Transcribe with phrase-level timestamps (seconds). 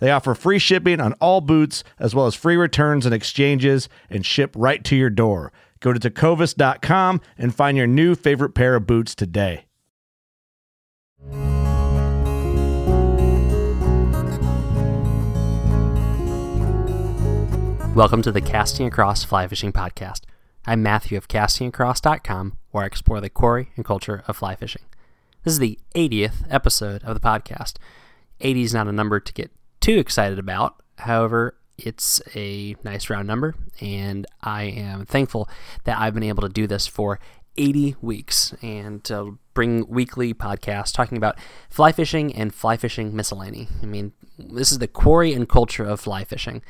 [0.00, 4.24] They offer free shipping on all boots, as well as free returns and exchanges, and
[4.24, 5.52] ship right to your door.
[5.78, 9.66] Go to tecovas.com and find your new favorite pair of boots today.
[17.94, 20.20] Welcome to the Casting Across Fly Fishing Podcast.
[20.64, 24.82] I'm Matthew of castingacross.com, where I explore the quarry and culture of fly fishing.
[25.44, 27.74] This is the 80th episode of the podcast.
[28.40, 30.76] 80 is not a number to get too excited about.
[30.98, 35.48] However, it's a nice round number, and I am thankful
[35.84, 37.18] that I've been able to do this for
[37.56, 39.08] 80 weeks and
[39.54, 41.36] bring weekly podcasts talking about
[41.68, 43.68] fly fishing and fly fishing miscellany.
[43.82, 46.62] I mean, this is the quarry and culture of fly fishing.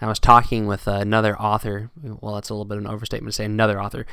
[0.00, 1.90] I was talking with another author.
[2.02, 4.06] Well, that's a little bit of an overstatement to say another author.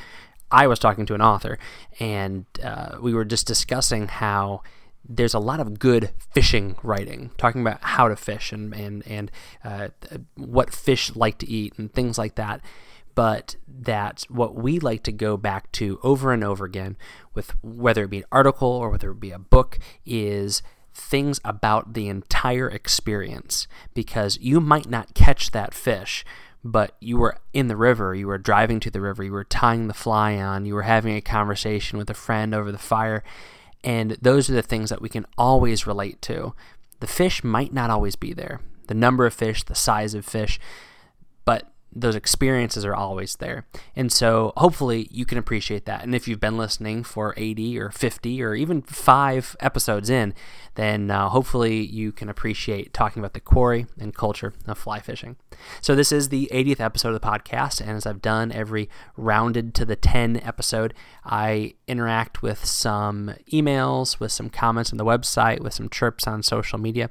[0.50, 1.58] I was talking to an author,
[1.98, 4.62] and uh, we were just discussing how
[5.08, 9.30] there's a lot of good fishing writing, talking about how to fish and and and
[9.64, 9.88] uh,
[10.36, 12.60] what fish like to eat and things like that.
[13.14, 16.96] But that what we like to go back to over and over again,
[17.34, 20.62] with whether it be an article or whether it be a book, is
[20.92, 26.24] things about the entire experience because you might not catch that fish
[26.64, 29.86] but you were in the river, you were driving to the river, you were tying
[29.86, 33.22] the fly on, you were having a conversation with a friend over the fire,
[33.84, 36.54] and those are the things that we can always relate to.
[37.00, 40.58] The fish might not always be there, the number of fish, the size of fish,
[41.96, 43.66] those experiences are always there.
[43.94, 46.02] And so hopefully you can appreciate that.
[46.02, 50.34] And if you've been listening for 80 or 50 or even five episodes in,
[50.74, 55.36] then uh, hopefully you can appreciate talking about the quarry and culture of fly fishing.
[55.80, 57.80] So this is the 80th episode of the podcast.
[57.80, 60.92] And as I've done every rounded to the 10 episode,
[61.24, 66.42] I interact with some emails, with some comments on the website, with some chirps on
[66.42, 67.08] social media.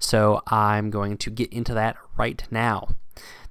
[0.00, 2.96] So I'm going to get into that right now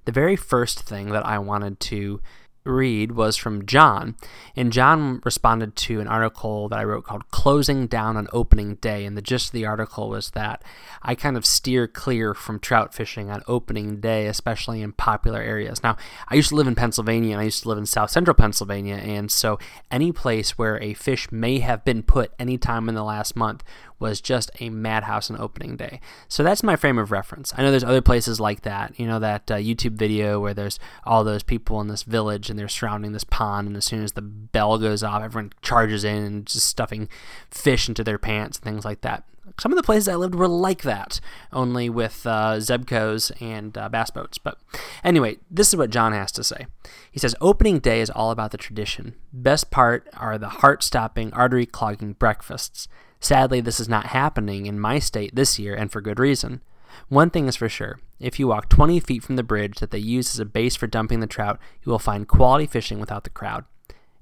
[0.05, 2.21] the very first thing that I wanted to
[2.65, 4.15] read was from John.
[4.55, 9.05] And John responded to an article that I wrote called Closing Down on Opening Day.
[9.05, 10.63] And the gist of the article was that
[11.01, 15.83] I kind of steer clear from trout fishing on opening day, especially in popular areas.
[15.83, 15.97] Now,
[16.29, 18.95] I used to live in Pennsylvania and I used to live in south central Pennsylvania.
[18.95, 19.59] And so
[19.91, 23.63] any place where a fish may have been put any time in the last month
[24.03, 26.01] was just a madhouse on opening day.
[26.27, 27.53] So that's my frame of reference.
[27.55, 28.99] I know there's other places like that.
[28.99, 32.59] You know, that uh, YouTube video where there's all those people in this village and
[32.59, 36.21] they're surrounding this pond, and as soon as the bell goes off, everyone charges in
[36.21, 37.07] and just stuffing
[37.49, 39.23] fish into their pants and things like that.
[39.59, 41.21] Some of the places I lived were like that,
[41.51, 44.37] only with uh, Zebcos and uh, bass boats.
[44.37, 44.57] But
[45.03, 46.67] anyway, this is what John has to say.
[47.11, 49.15] He says, Opening day is all about the tradition.
[49.31, 52.87] Best part are the heart stopping, artery clogging breakfasts.
[53.23, 56.59] Sadly, this is not happening in my state this year, and for good reason.
[57.07, 59.97] One thing is for sure if you walk 20 feet from the bridge that they
[59.97, 63.29] use as a base for dumping the trout, you will find quality fishing without the
[63.29, 63.63] crowd.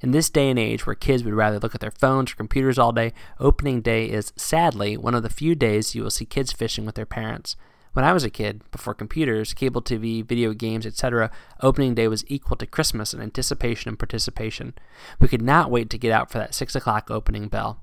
[0.02, 2.78] In this day and age where kids would rather look at their phones or computers
[2.78, 6.52] all day, opening day is, sadly, one of the few days you will see kids
[6.52, 7.56] fishing with their parents.
[7.94, 12.24] When I was a kid, before computers, cable TV, video games, etc., opening day was
[12.28, 14.76] equal to Christmas in anticipation and participation.
[15.20, 17.82] We could not wait to get out for that 6 o'clock opening bell.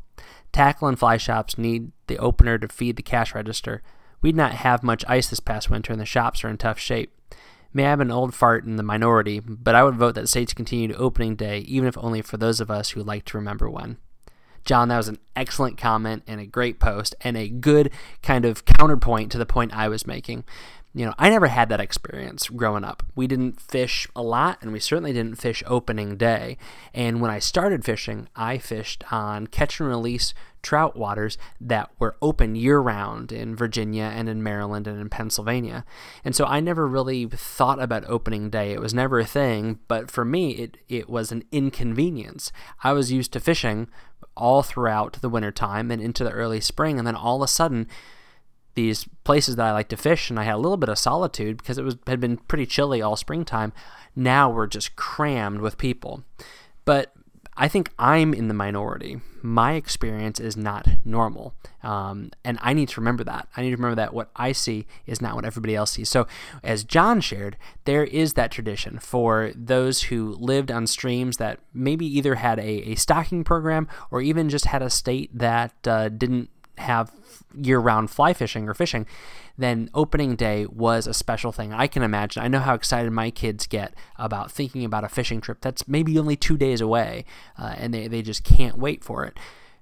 [0.53, 3.82] Tackle and fly shops need the opener to feed the cash register.
[4.20, 6.79] We did not have much ice this past winter, and the shops are in tough
[6.79, 7.12] shape.
[7.73, 10.55] May I have an old fart in the minority, but I would vote that states
[10.55, 13.69] continue to opening day, even if only for those of us who like to remember
[13.69, 13.99] when.
[14.69, 17.91] John, that was an excellent comment and a great post and a good
[18.23, 20.44] kind of counterpoint to the point I was making.
[20.93, 23.03] You know, I never had that experience growing up.
[23.15, 26.59] We didn't fish a lot, and we certainly didn't fish opening day.
[26.93, 32.17] And when I started fishing, I fished on catch and release trout waters that were
[32.20, 35.85] open year round in Virginia and in Maryland and in Pennsylvania.
[36.25, 38.73] And so I never really thought about opening day.
[38.73, 42.53] It was never a thing, but for me, it, it was an inconvenience.
[42.82, 43.88] I was used to fishing
[44.38, 47.88] all throughout the wintertime and into the early spring, and then all of a sudden,
[48.75, 51.58] these places that I like to fish, and I had a little bit of solitude
[51.58, 53.73] because it was had been pretty chilly all springtime.
[54.14, 56.23] Now we're just crammed with people.
[56.85, 57.12] But
[57.60, 59.20] I think I'm in the minority.
[59.43, 61.55] My experience is not normal.
[61.82, 63.49] Um, and I need to remember that.
[63.56, 66.08] I need to remember that what I see is not what everybody else sees.
[66.08, 66.28] So,
[66.62, 72.06] as John shared, there is that tradition for those who lived on streams that maybe
[72.06, 76.50] either had a, a stocking program or even just had a state that uh, didn't
[76.79, 77.13] have
[77.55, 79.07] year round fly fishing or fishing,
[79.57, 81.73] then opening day was a special thing.
[81.73, 82.43] I can imagine.
[82.43, 86.19] I know how excited my kids get about thinking about a fishing trip that's maybe
[86.19, 87.25] only two days away,
[87.59, 89.39] uh, and they, they just can't wait for it.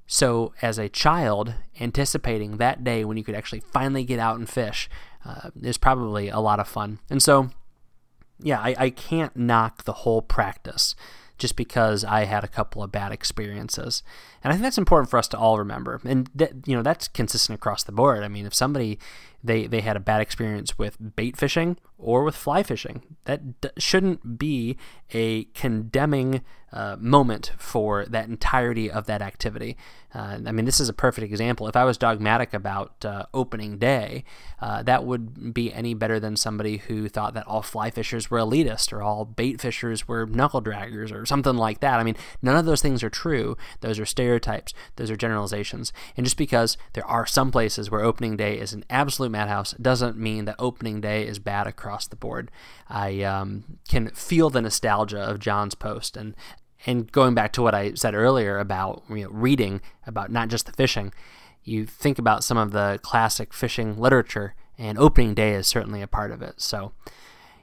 [0.07, 4.49] So, as a child, anticipating that day when you could actually finally get out and
[4.49, 4.89] fish
[5.25, 7.01] uh, is probably a lot of fun.
[7.11, 7.51] And so,
[8.39, 10.95] yeah, I, I can't knock the whole practice
[11.39, 14.03] just because I had a couple of bad experiences.
[14.43, 16.01] And I think that's important for us to all remember.
[16.05, 18.23] And that, you know, that's consistent across the board.
[18.23, 18.99] I mean, if somebody
[19.45, 23.69] they they had a bad experience with bait fishing or with fly fishing, that d-
[23.79, 24.77] shouldn't be
[25.13, 26.43] a condemning
[26.77, 29.79] uh, moment for that entirety of that activity.
[30.15, 31.69] Uh, I mean, this is a perfect example.
[31.69, 34.25] If I was dogmatic about uh, opening day,
[34.61, 38.39] uh, that would be any better than somebody who thought that all fly fishers were
[38.39, 41.99] elitist or all bait fishers were knuckle draggers or something like that.
[41.99, 43.57] I mean, none of those things are true.
[43.81, 45.95] Those are stereotypes, those are generalizations.
[46.15, 50.19] And just because there are some places where opening day is an absolute madhouse doesn't
[50.19, 52.51] mean that opening day is bad across the board.
[52.89, 56.35] I um, can feel the nostalgia of John's post and
[56.85, 60.67] and going back to what I said earlier about you know, reading about not just
[60.67, 61.13] the fishing,
[61.65, 66.07] you think about some of the classic fishing literature, and opening day is certainly a
[66.07, 66.61] part of it.
[66.61, 66.93] So,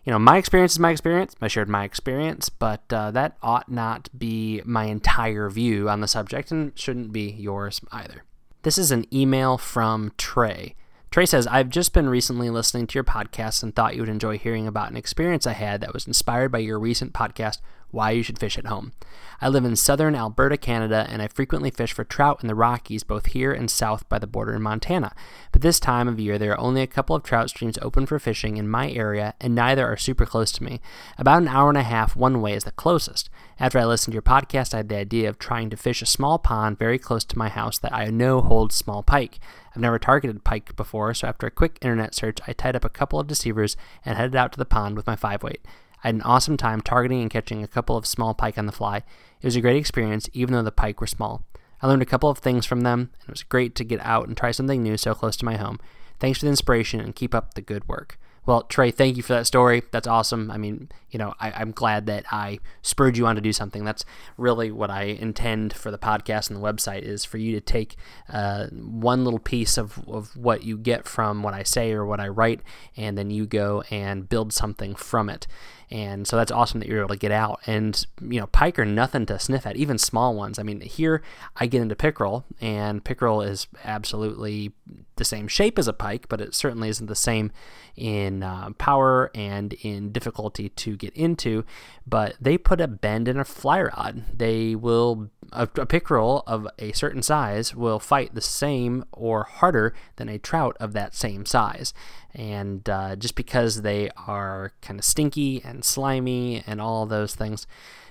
[0.04, 1.36] you know, my experience is my experience.
[1.42, 6.07] I shared my experience, but uh, that ought not be my entire view on the
[6.07, 8.24] subject and shouldn't be yours either.
[8.63, 10.75] This is an email from Trey.
[11.12, 14.38] Trey says, I've just been recently listening to your podcast and thought you would enjoy
[14.38, 17.60] hearing about an experience I had that was inspired by your recent podcast,
[17.94, 18.92] Why You Should Fish at Home.
[19.40, 23.04] I live in southern Alberta, Canada, and I frequently fish for trout in the Rockies,
[23.04, 25.13] both here and south by the border in Montana.
[25.51, 28.18] But this time of year, there are only a couple of trout streams open for
[28.19, 30.81] fishing in my area, and neither are super close to me.
[31.18, 33.30] About an hour and a half one way is the closest.
[33.60, 36.07] After I listened to your podcast, I had the idea of trying to fish a
[36.07, 39.39] small pond very close to my house that I know holds small pike.
[39.75, 42.89] I've never targeted pike before, so after a quick internet search, I tied up a
[42.89, 45.66] couple of deceivers and headed out to the pond with my 5 weight.
[46.04, 48.72] I had an awesome time targeting and catching a couple of small pike on the
[48.72, 48.98] fly.
[48.98, 51.44] It was a great experience, even though the pike were small.
[51.82, 54.28] I learned a couple of things from them, and it was great to get out
[54.28, 55.80] and try something new so close to my home.
[56.20, 58.18] Thanks for the inspiration and keep up the good work.
[58.46, 59.84] Well, Trey, thank you for that story.
[59.92, 60.52] That's awesome.
[60.52, 63.86] I mean, you know, I, am glad that I spurred you on to do something.
[63.86, 64.04] That's
[64.36, 67.96] really what I intend for the podcast and the website is for you to take
[68.27, 72.20] uh, one little piece of, of what you get from what I say or what
[72.20, 72.60] I write,
[72.98, 75.48] and then you go and build something from it.
[75.92, 77.60] And so that's awesome that you're able to get out.
[77.68, 80.58] And, you know, pike are nothing to sniff at, even small ones.
[80.58, 81.22] I mean, here
[81.56, 84.72] I get into pickerel, and pickerel is absolutely
[85.16, 87.52] the same shape as a pike, but it certainly isn't the same
[87.96, 91.63] in uh, power and in difficulty to get into.
[92.08, 94.24] But they put a bend in a fly rod.
[94.36, 99.94] They will, a, a pickerel of a certain size will fight the same or harder
[100.16, 101.94] than a trout of that same size.
[102.34, 107.68] And uh, just because they are kind of stinky and slimy and all those things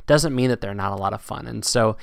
[0.07, 1.47] doesn't mean that they're not a lot of fun.
[1.47, 1.97] And so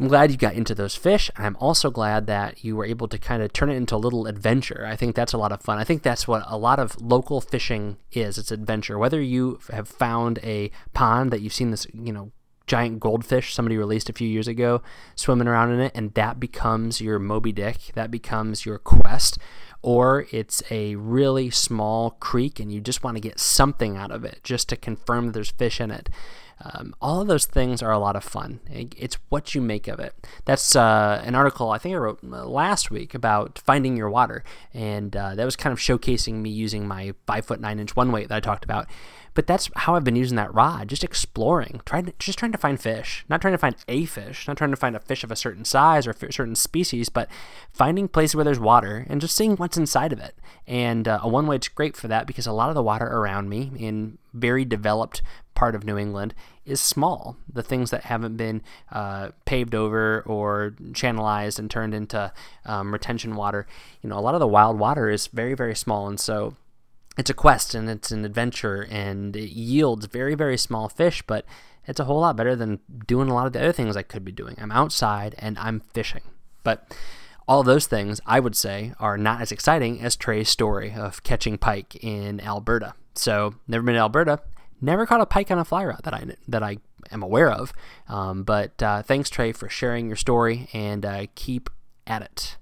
[0.00, 1.30] I'm glad you got into those fish.
[1.36, 4.26] I'm also glad that you were able to kind of turn it into a little
[4.26, 4.86] adventure.
[4.86, 5.78] I think that's a lot of fun.
[5.78, 8.38] I think that's what a lot of local fishing is.
[8.38, 8.96] It's adventure.
[8.96, 12.30] Whether you have found a pond that you've seen this, you know,
[12.68, 14.82] giant goldfish somebody released a few years ago
[15.16, 19.38] swimming around in it and that becomes your Moby Dick, that becomes your quest
[19.82, 24.24] or it's a really small creek and you just want to get something out of
[24.24, 26.08] it just to confirm that there's fish in it.
[26.60, 28.60] Um, all of those things are a lot of fun.
[28.68, 30.14] It's what you make of it.
[30.44, 34.42] That's uh, an article I think I wrote uh, last week about finding your water,
[34.74, 38.10] and uh, that was kind of showcasing me using my five foot nine inch one
[38.10, 38.88] weight that I talked about.
[39.38, 42.58] But that's how I've been using that rod, just exploring, trying to, just trying to
[42.58, 45.30] find fish, not trying to find a fish, not trying to find a fish of
[45.30, 47.28] a certain size or a certain species, but
[47.72, 50.34] finding places where there's water and just seeing what's inside of it.
[50.66, 53.06] And uh, a one way it's great for that because a lot of the water
[53.06, 55.22] around me in very developed
[55.54, 56.34] part of New England
[56.66, 57.36] is small.
[57.48, 62.32] The things that haven't been uh, paved over or channelized and turned into
[62.64, 63.68] um, retention water,
[64.02, 66.08] you know, a lot of the wild water is very, very small.
[66.08, 66.56] And so
[67.18, 71.44] it's a quest and it's an adventure and it yields very, very small fish, but
[71.86, 74.24] it's a whole lot better than doing a lot of the other things I could
[74.24, 74.54] be doing.
[74.58, 76.22] I'm outside and I'm fishing.
[76.62, 76.94] But
[77.48, 81.58] all those things, I would say, are not as exciting as Trey's story of catching
[81.58, 82.94] pike in Alberta.
[83.14, 84.40] So, never been to Alberta,
[84.80, 86.76] never caught a pike on a fly rod that I that I
[87.10, 87.72] am aware of.
[88.06, 91.68] Um, but uh, thanks, Trey, for sharing your story and uh, keep
[92.06, 92.58] at it.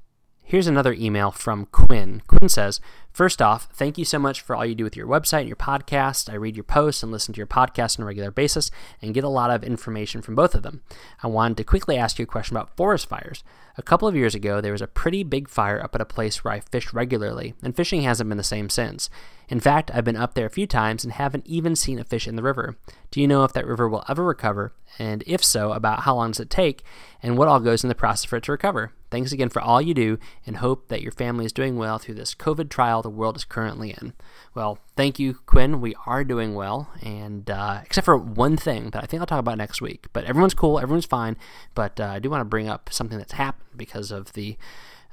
[0.49, 2.23] Here's another email from Quinn.
[2.29, 2.81] Quinn says,
[3.17, 5.57] First off, thank you so much for all you do with your website and your
[5.57, 6.31] podcast.
[6.31, 8.71] I read your posts and listen to your podcast on a regular basis
[9.01, 10.83] and get a lot of information from both of them.
[11.23, 13.43] I wanted to quickly ask you a question about forest fires.
[13.79, 16.45] A couple of years ago, there was a pretty big fire up at a place
[16.45, 19.09] where I fish regularly, and fishing hasn't been the same since.
[19.49, 22.27] In fact, I've been up there a few times and haven't even seen a fish
[22.27, 22.77] in the river.
[23.11, 24.75] Do you know if that river will ever recover?
[24.99, 26.83] And if so, about how long does it take?
[27.23, 28.93] And what all goes in the process for it to recover?
[29.11, 32.17] Thanks again for all you do and hope that your family is doing well through
[32.17, 34.15] this COVID trial the world is currently in.
[34.53, 35.81] Well, thank you, Quinn.
[35.81, 39.39] We are doing well, and uh, except for one thing that I think I'll talk
[39.39, 40.09] about next week.
[40.13, 41.37] But everyone's cool, everyone's fine.
[41.77, 44.57] But uh, I do want to bring up something that's happened because of the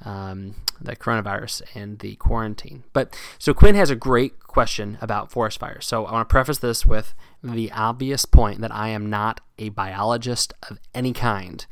[0.04, 2.84] um, the coronavirus and the quarantine.
[2.94, 5.86] But so Quinn has a great question about forest fires.
[5.86, 9.70] So I want to preface this with the obvious point that I am not a
[9.70, 11.64] biologist of any kind.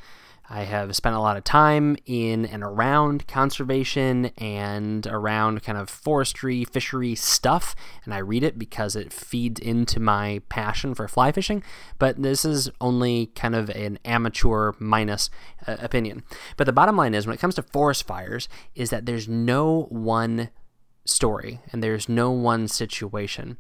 [0.54, 5.90] I have spent a lot of time in and around conservation and around kind of
[5.90, 11.32] forestry, fishery stuff, and I read it because it feeds into my passion for fly
[11.32, 11.64] fishing.
[12.00, 15.30] But this is only kind of an amateur minus
[15.66, 16.24] uh, opinion.
[16.58, 19.84] But the bottom line is when it comes to forest fires, is that there's no
[19.84, 20.50] one
[21.06, 23.58] story and there's no one situation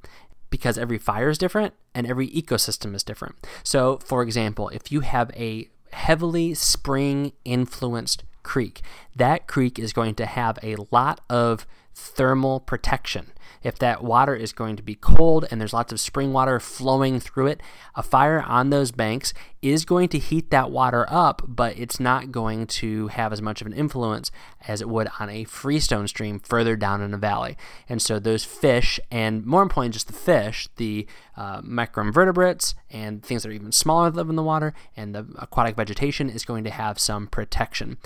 [0.50, 3.36] because every fire is different and every ecosystem is different.
[3.64, 8.82] So, for example, if you have a heavily spring influenced creek.
[9.16, 13.32] That creek is going to have a lot of thermal protection.
[13.64, 17.20] If that water is going to be cold and there's lots of spring water flowing
[17.20, 17.62] through it,
[17.96, 22.32] a fire on those banks is going to heat that water up, but it's not
[22.32, 24.32] going to have as much of an influence
[24.68, 27.56] as it would on a freestone stream further down in a valley.
[27.88, 33.44] And so those fish, and more importantly, just the fish, the uh, microinvertebrates and things
[33.44, 36.64] that are even smaller that live in the water, and the aquatic vegetation is going
[36.64, 37.98] to have some protection.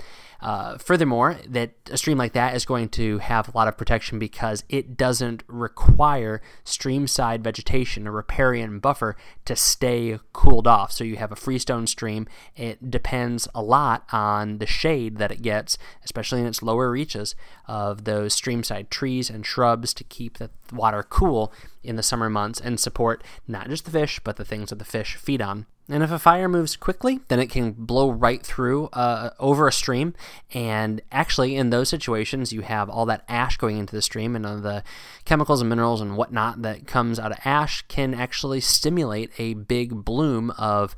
[0.42, 4.20] Uh, furthermore, that a stream like that is going to have a lot of protection
[4.20, 9.16] because it doesn't require streamside vegetation, a riparian buffer,
[9.46, 10.92] to stay cooled off.
[10.92, 12.28] So you have a freestone stream.
[12.56, 17.36] It depends a lot on the shade that it gets, especially in its lower reaches,
[17.68, 22.60] of those streamside trees and shrubs to keep the water cool in the summer months
[22.60, 25.66] and support not just the fish, but the things that the fish feed on.
[25.88, 29.72] And if a fire moves quickly, then it can blow right through uh, over a
[29.72, 30.16] stream.
[30.52, 34.46] And actually, in those situations, you have all that ash going into the stream, and
[34.46, 34.84] uh, the
[35.26, 40.04] chemicals and minerals and whatnot that comes out of ash can actually stimulate a big
[40.04, 40.96] bloom of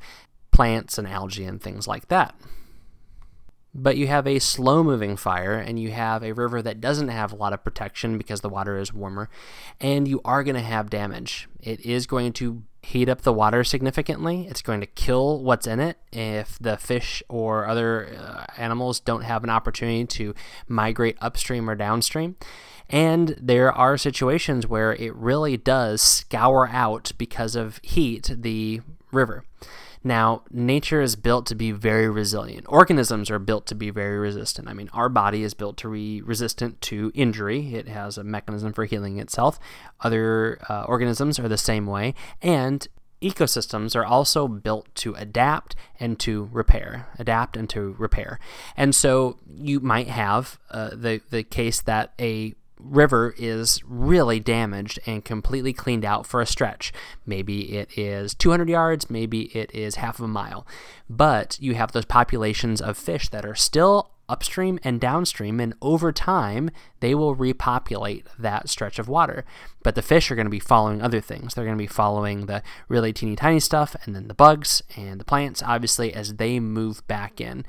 [0.52, 2.34] plants and algae and things like that
[3.74, 7.32] but you have a slow moving fire and you have a river that doesn't have
[7.32, 9.28] a lot of protection because the water is warmer
[9.80, 11.48] and you are going to have damage.
[11.60, 14.46] It is going to heat up the water significantly.
[14.48, 19.22] It's going to kill what's in it if the fish or other uh, animals don't
[19.22, 20.34] have an opportunity to
[20.66, 22.36] migrate upstream or downstream.
[22.88, 28.80] And there are situations where it really does scour out because of heat the
[29.12, 29.44] river.
[30.04, 32.66] Now, nature is built to be very resilient.
[32.68, 34.68] Organisms are built to be very resistant.
[34.68, 38.72] I mean, our body is built to be resistant to injury, it has a mechanism
[38.72, 39.58] for healing itself.
[40.00, 42.14] Other uh, organisms are the same way.
[42.42, 42.86] And
[43.20, 48.38] ecosystems are also built to adapt and to repair, adapt and to repair.
[48.76, 54.98] And so you might have uh, the the case that a river is really damaged
[55.06, 56.92] and completely cleaned out for a stretch.
[57.26, 60.66] Maybe it is 200 yards, maybe it is half of a mile.
[61.08, 66.12] But you have those populations of fish that are still upstream and downstream, and over
[66.12, 66.70] time,
[67.00, 69.44] they will repopulate that stretch of water.
[69.82, 71.54] But the fish are going to be following other things.
[71.54, 75.18] They're going to be following the really teeny tiny stuff, and then the bugs and
[75.18, 77.64] the plants, obviously, as they move back in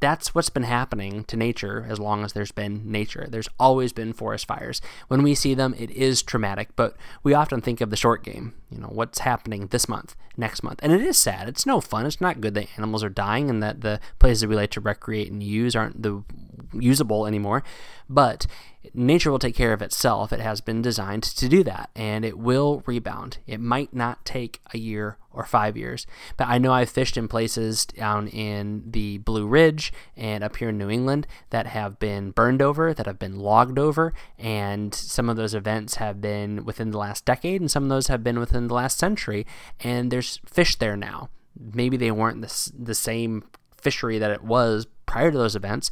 [0.00, 3.26] that's what's been happening to nature as long as there's been nature.
[3.28, 4.80] There's always been forest fires.
[5.08, 8.54] When we see them, it is traumatic, but we often think of the short game.
[8.70, 10.80] You know what's happening this month next month.
[10.82, 11.48] And it is sad.
[11.48, 12.06] It's no fun.
[12.06, 15.30] It's not good that animals are dying and that the places we like to recreate
[15.30, 16.24] and use aren't the
[16.72, 17.62] usable anymore.
[18.08, 18.46] But
[18.94, 20.32] nature will take care of itself.
[20.32, 23.38] It has been designed to do that and it will rebound.
[23.46, 27.28] It might not take a year or five years, but I know I've fished in
[27.28, 32.32] places down in the Blue Ridge and up here in New England that have been
[32.32, 36.90] burned over, that have been logged over, and some of those events have been within
[36.90, 39.46] the last decade and some of those have been within the last century,
[39.80, 41.30] and there's fish there now.
[41.58, 43.44] Maybe they weren't the, the same
[43.76, 45.90] fishery that it was prior to those events,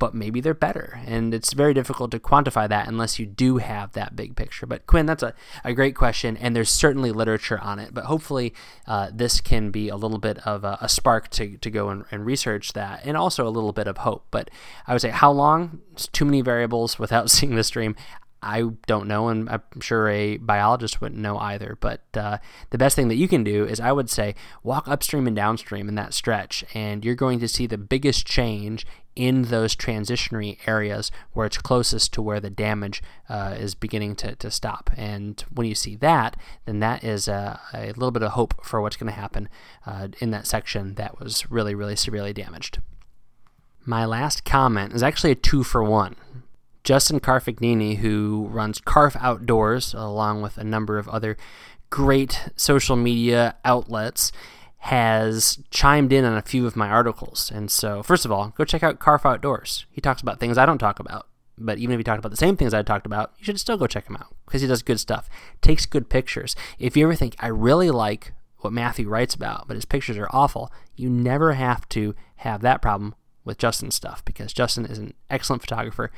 [0.00, 0.98] but maybe they're better.
[1.06, 4.66] And it's very difficult to quantify that unless you do have that big picture.
[4.66, 7.92] But Quinn, that's a, a great question, and there's certainly literature on it.
[7.92, 8.54] But hopefully,
[8.86, 12.06] uh, this can be a little bit of a, a spark to, to go and,
[12.10, 14.24] and, research that, and also a little bit of hope.
[14.30, 14.50] But
[14.86, 15.82] I would say, how long?
[15.92, 17.94] It's too many variables without seeing the stream.
[18.42, 21.76] I don't know, and I'm sure a biologist wouldn't know either.
[21.80, 22.38] But uh,
[22.70, 25.88] the best thing that you can do is, I would say, walk upstream and downstream
[25.88, 31.10] in that stretch, and you're going to see the biggest change in those transitionary areas
[31.32, 34.88] where it's closest to where the damage uh, is beginning to, to stop.
[34.96, 38.80] And when you see that, then that is a, a little bit of hope for
[38.80, 39.48] what's going to happen
[39.84, 42.78] uh, in that section that was really, really severely damaged.
[43.84, 46.16] My last comment is actually a two for one.
[46.84, 51.36] Justin Carfagnini, who runs Carf Outdoors, along with a number of other
[51.90, 54.32] great social media outlets,
[54.78, 57.50] has chimed in on a few of my articles.
[57.54, 59.84] And so, first of all, go check out Carf Outdoors.
[59.90, 61.26] He talks about things I don't talk about.
[61.58, 63.76] But even if he talked about the same things I talked about, you should still
[63.76, 65.28] go check him out because he does good stuff.
[65.60, 66.56] Takes good pictures.
[66.78, 70.28] If you ever think, I really like what Matthew writes about, but his pictures are
[70.30, 75.14] awful, you never have to have that problem with Justin's stuff because Justin is an
[75.28, 76.10] excellent photographer.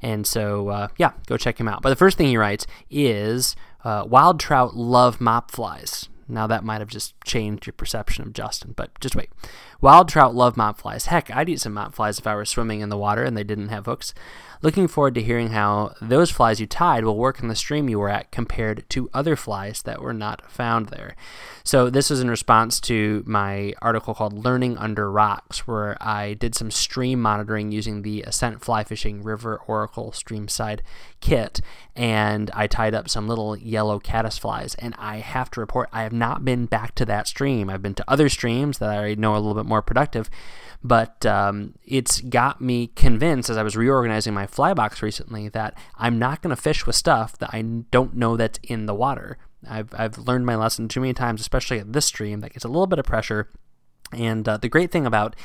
[0.00, 1.82] And so, uh, yeah, go check him out.
[1.82, 6.08] But the first thing he writes is uh, wild trout love mop flies.
[6.28, 9.30] Now that might have just changed your perception of Justin, but just wait.
[9.80, 11.06] Wild trout love mop flies.
[11.06, 13.44] Heck, I'd eat some mop flies if I were swimming in the water and they
[13.44, 14.12] didn't have hooks.
[14.62, 17.98] Looking forward to hearing how those flies you tied will work in the stream you
[17.98, 21.16] were at compared to other flies that were not found there.
[21.64, 26.54] So, this is in response to my article called Learning Under Rocks, where I did
[26.54, 30.80] some stream monitoring using the Ascent Fly Fishing River Oracle Streamside
[31.20, 31.60] kit,
[31.96, 34.74] and I tied up some little yellow caddis flies.
[34.74, 37.70] And I have to report, I have not been back to that stream.
[37.70, 40.28] I've been to other streams that I know a little bit more productive
[40.82, 45.74] but um, it's got me convinced as I was reorganizing my fly box recently that
[45.96, 49.36] I'm not going to fish with stuff that I don't know that's in the water.
[49.68, 52.68] I've, I've learned my lesson too many times, especially at this stream, that gets a
[52.68, 53.50] little bit of pressure.
[54.10, 55.36] And uh, the great thing about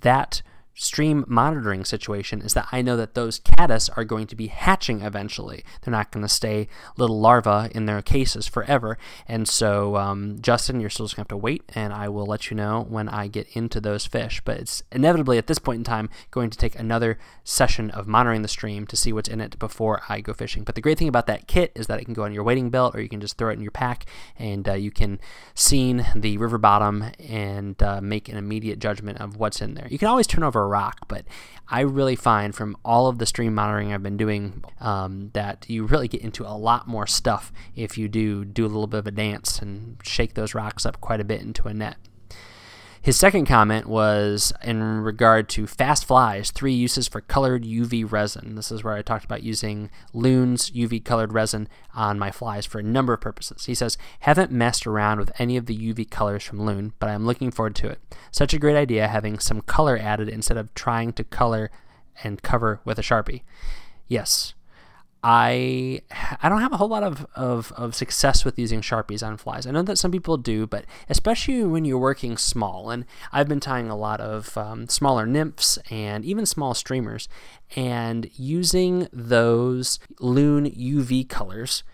[0.00, 0.42] that
[0.74, 5.02] stream monitoring situation is that I know that those caddis are going to be hatching
[5.02, 5.64] eventually.
[5.82, 8.98] They're not going to stay little larvae in their cases forever.
[9.28, 12.26] And so, um, Justin, you're still just going to have to wait, and I will
[12.26, 14.40] let you know when I get into those fish.
[14.44, 18.42] But it's inevitably at this point in time going to take another session of monitoring
[18.42, 20.64] the stream to see what's in it before I go fishing.
[20.64, 22.70] But the great thing about that kit is that it can go on your wading
[22.70, 24.06] belt or you can just throw it in your pack
[24.38, 25.20] and uh, you can
[25.54, 29.88] seine the river bottom and uh, make an immediate judgment of what's in there.
[29.90, 31.24] You can always turn over rock, but
[31.68, 35.86] I really find from all of the stream monitoring I've been doing um, that you
[35.86, 39.06] really get into a lot more stuff if you do do a little bit of
[39.06, 41.96] a dance and shake those rocks up quite a bit into a net.
[43.02, 48.54] His second comment was in regard to fast flies, three uses for colored UV resin.
[48.54, 52.78] This is where I talked about using Loon's UV colored resin on my flies for
[52.78, 53.64] a number of purposes.
[53.64, 57.26] He says, Haven't messed around with any of the UV colors from Loon, but I'm
[57.26, 57.98] looking forward to it.
[58.30, 61.72] Such a great idea having some color added instead of trying to color
[62.22, 63.42] and cover with a Sharpie.
[64.06, 64.54] Yes,
[65.22, 66.02] I
[66.42, 69.66] I don't have a whole lot of, of, of success with using Sharpies on flies.
[69.66, 73.60] I know that some people do, but especially when you're working small, and I've been
[73.60, 77.28] tying a lot of um, smaller nymphs and even small streamers,
[77.76, 81.84] and using those Loon UV colors,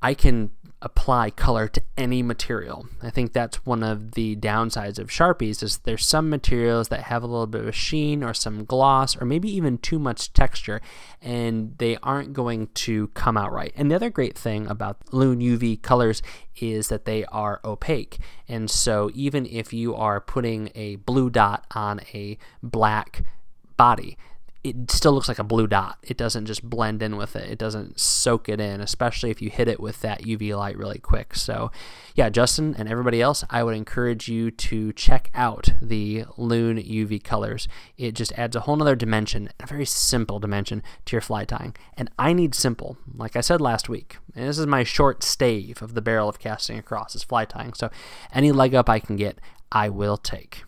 [0.00, 0.50] I can
[0.84, 2.86] apply color to any material.
[3.02, 7.22] I think that's one of the downsides of Sharpies is there's some materials that have
[7.22, 10.82] a little bit of a sheen or some gloss or maybe even too much texture
[11.22, 13.72] and they aren't going to come out right.
[13.76, 16.22] And the other great thing about Loon UV colors
[16.60, 18.18] is that they are opaque.
[18.46, 23.24] And so even if you are putting a blue dot on a black
[23.78, 24.18] body,
[24.64, 25.98] it still looks like a blue dot.
[26.02, 27.50] It doesn't just blend in with it.
[27.50, 30.98] It doesn't soak it in, especially if you hit it with that UV light really
[30.98, 31.34] quick.
[31.34, 31.70] So,
[32.14, 37.22] yeah, Justin and everybody else, I would encourage you to check out the Loon UV
[37.22, 37.68] colors.
[37.98, 41.76] It just adds a whole nother dimension, a very simple dimension to your fly tying.
[41.98, 44.16] And I need simple, like I said last week.
[44.34, 47.74] And this is my short stave of the barrel of casting across is fly tying.
[47.74, 47.90] So,
[48.32, 49.38] any leg up I can get,
[49.70, 50.64] I will take.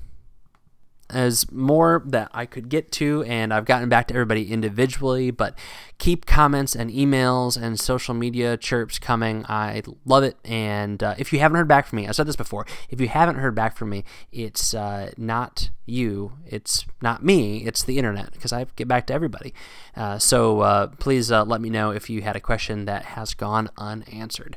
[1.08, 5.56] There's more that I could get to, and I've gotten back to everybody individually, but
[5.98, 9.46] keep comments and emails and social media chirps coming.
[9.48, 10.36] I love it.
[10.44, 13.08] And uh, if you haven't heard back from me, I said this before, if you
[13.08, 18.32] haven't heard back from me, it's uh, not you, it's not me, it's the internet,
[18.32, 19.54] because I get back to everybody.
[19.94, 23.32] Uh, so uh, please uh, let me know if you had a question that has
[23.32, 24.56] gone unanswered.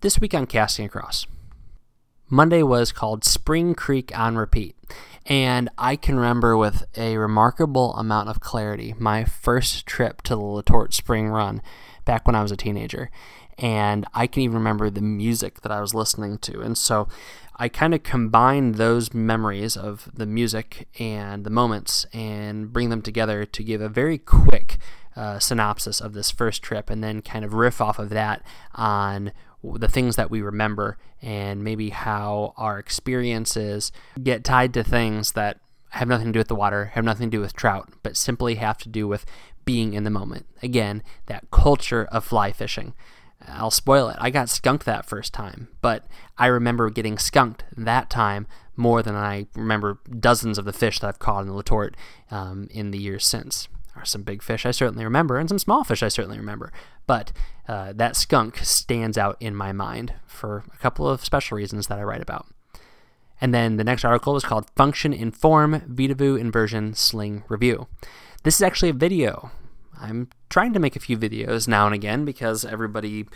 [0.00, 1.28] This week on Casting Across,
[2.28, 4.74] Monday was called Spring Creek on Repeat.
[5.26, 10.42] And I can remember with a remarkable amount of clarity my first trip to the
[10.42, 11.62] Letort Spring Run
[12.04, 13.10] back when I was a teenager.
[13.58, 16.60] And I can even remember the music that I was listening to.
[16.60, 17.06] And so
[17.56, 23.02] I kind of combine those memories of the music and the moments and bring them
[23.02, 24.78] together to give a very quick
[25.14, 28.42] uh, synopsis of this first trip and then kind of riff off of that
[28.74, 35.32] on the things that we remember and maybe how our experiences get tied to things
[35.32, 38.16] that have nothing to do with the water, have nothing to do with trout, but
[38.16, 39.26] simply have to do with
[39.64, 40.46] being in the moment.
[40.62, 42.94] Again, that culture of fly fishing.
[43.46, 44.16] I'll spoil it.
[44.20, 46.06] I got skunked that first time, but
[46.38, 48.46] I remember getting skunked that time
[48.76, 51.94] more than I remember dozens of the fish that I've caught in the Letort
[52.30, 53.68] um, in the years since
[54.02, 56.72] are some big fish I certainly remember, and some small fish I certainly remember.
[57.06, 57.32] But
[57.68, 61.98] uh, that skunk stands out in my mind for a couple of special reasons that
[61.98, 62.46] I write about.
[63.40, 67.88] And then the next article is called Function Inform Vedavoo Inversion Sling Review.
[68.44, 69.50] This is actually a video.
[70.00, 73.26] I'm trying to make a few videos now and again because everybody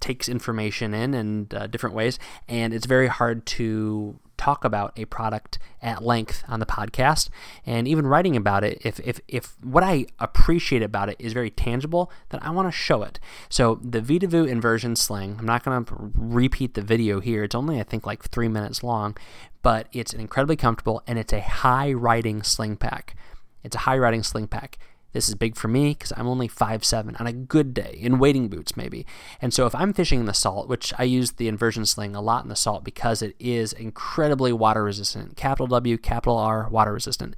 [0.00, 5.04] takes information in in uh, different ways, and it's very hard to talk about a
[5.06, 7.28] product at length on the podcast.
[7.64, 11.50] And even writing about it if if, if what i appreciate about it is very
[11.50, 13.18] tangible then i want to show it.
[13.48, 17.78] So the Vedavoo inversion sling i'm not going to repeat the video here it's only
[17.80, 19.16] i think like three minutes long
[19.62, 23.14] but it's incredibly comfortable and it's a high riding sling pack.
[23.62, 24.78] It's a high riding sling pack
[25.12, 28.48] this is big for me because I'm only 5'7 on a good day, in wading
[28.48, 29.06] boots maybe.
[29.40, 32.20] And so if I'm fishing in the salt, which I use the inversion sling a
[32.20, 36.92] lot in the salt because it is incredibly water resistant, capital W, capital R, water
[36.92, 37.34] resistant.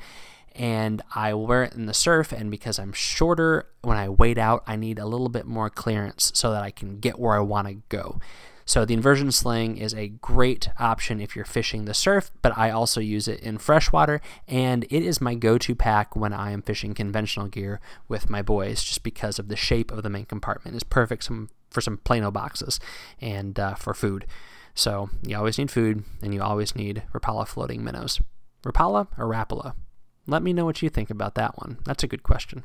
[0.56, 4.62] And I wear it in the surf, and because I'm shorter, when I wade out,
[4.68, 7.66] I need a little bit more clearance so that I can get where I want
[7.66, 8.20] to go.
[8.66, 12.70] So the inversion sling is a great option if you're fishing the surf, but I
[12.70, 16.94] also use it in freshwater, and it is my go-to pack when I am fishing
[16.94, 20.74] conventional gear with my boys, just because of the shape of the main compartment.
[20.74, 22.80] It's perfect some, for some Plano boxes
[23.20, 24.26] and uh, for food.
[24.74, 28.20] So you always need food, and you always need Rapala floating minnows.
[28.64, 29.74] Rapala or Rapala?
[30.26, 31.78] Let me know what you think about that one.
[31.84, 32.64] That's a good question.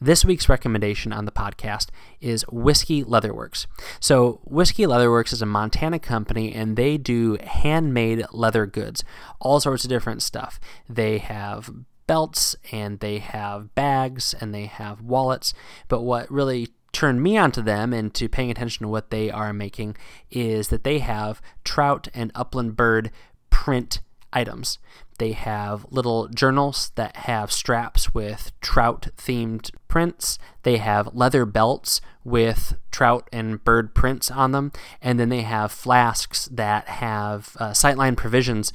[0.00, 1.88] This week's recommendation on the podcast
[2.20, 3.66] is Whiskey Leatherworks.
[3.98, 9.02] So, Whiskey Leatherworks is a Montana company and they do handmade leather goods,
[9.40, 10.60] all sorts of different stuff.
[10.88, 11.70] They have
[12.06, 15.52] belts and they have bags and they have wallets.
[15.88, 19.52] But what really turned me onto them and to paying attention to what they are
[19.52, 19.96] making
[20.30, 23.10] is that they have trout and upland bird
[23.50, 24.00] print
[24.32, 24.78] items.
[25.18, 30.38] They have little journals that have straps with trout themed prints.
[30.62, 34.72] They have leather belts with trout and bird prints on them.
[35.02, 38.72] And then they have flasks that have uh, Sightline Provisions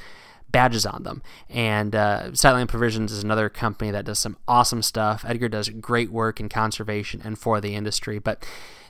[0.51, 1.23] badges on them.
[1.49, 5.25] And uh, Sightline Provisions is another company that does some awesome stuff.
[5.27, 8.19] Edgar does great work in conservation and for the industry.
[8.19, 8.45] But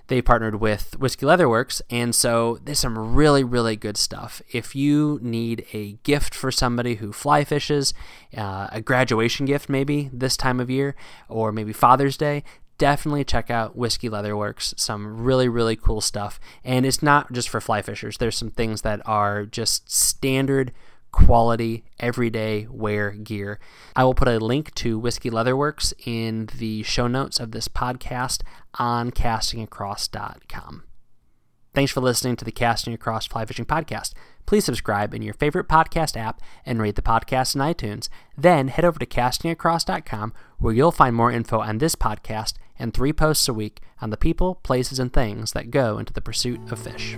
[0.07, 4.41] they partnered with Whiskey Leatherworks, and so there's some really, really good stuff.
[4.51, 7.93] If you need a gift for somebody who fly fishes,
[8.35, 10.95] uh, a graduation gift maybe this time of year,
[11.29, 12.43] or maybe Father's Day,
[12.77, 14.77] definitely check out Whiskey Leatherworks.
[14.77, 16.39] Some really, really cool stuff.
[16.63, 20.73] And it's not just for fly fishers, there's some things that are just standard
[21.13, 23.59] quality, everyday wear gear.
[23.95, 28.41] I will put a link to Whiskey Leatherworks in the show notes of this podcast
[28.79, 30.83] on castingacross.com.
[31.73, 34.13] Thanks for listening to the Casting Across Fly Fishing Podcast.
[34.45, 38.09] Please subscribe in your favorite podcast app and rate the podcast in iTunes.
[38.37, 43.13] Then head over to castingacross.com where you'll find more info on this podcast and three
[43.13, 46.79] posts a week on the people, places, and things that go into the pursuit of
[46.79, 47.17] fish.